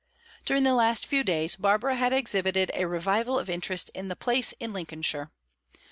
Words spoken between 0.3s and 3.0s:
During the last few days, Barbara had exhibited a